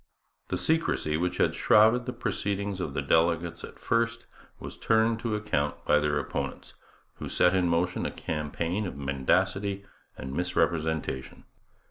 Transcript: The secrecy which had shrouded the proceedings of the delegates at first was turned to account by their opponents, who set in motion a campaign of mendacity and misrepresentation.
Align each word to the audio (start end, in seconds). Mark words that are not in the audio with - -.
The 0.47 0.57
secrecy 0.57 1.15
which 1.15 1.37
had 1.37 1.53
shrouded 1.53 2.07
the 2.07 2.11
proceedings 2.11 2.81
of 2.81 2.95
the 2.95 3.03
delegates 3.03 3.63
at 3.63 3.77
first 3.77 4.25
was 4.59 4.75
turned 4.75 5.19
to 5.19 5.35
account 5.35 5.85
by 5.85 5.99
their 5.99 6.17
opponents, 6.17 6.73
who 7.17 7.29
set 7.29 7.53
in 7.55 7.67
motion 7.69 8.07
a 8.07 8.11
campaign 8.11 8.87
of 8.87 8.97
mendacity 8.97 9.85
and 10.17 10.33
misrepresentation. 10.33 11.43